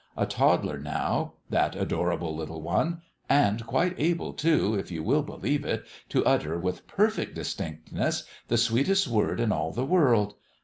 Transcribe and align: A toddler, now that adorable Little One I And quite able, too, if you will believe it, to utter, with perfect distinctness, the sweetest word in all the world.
A 0.17 0.25
toddler, 0.25 0.79
now 0.79 1.33
that 1.51 1.75
adorable 1.75 2.35
Little 2.35 2.63
One 2.63 3.03
I 3.29 3.35
And 3.35 3.67
quite 3.67 3.93
able, 3.99 4.33
too, 4.33 4.73
if 4.73 4.89
you 4.89 5.03
will 5.03 5.21
believe 5.21 5.63
it, 5.63 5.85
to 6.09 6.25
utter, 6.25 6.57
with 6.57 6.87
perfect 6.87 7.35
distinctness, 7.35 8.23
the 8.47 8.57
sweetest 8.57 9.07
word 9.07 9.39
in 9.39 9.51
all 9.51 9.71
the 9.71 9.85
world. 9.85 10.33